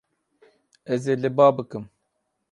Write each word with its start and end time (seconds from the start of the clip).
Ez 0.93 1.01
ê 1.13 1.15
li 1.21 1.29
ba 1.37 1.47
bikim. 1.55 1.85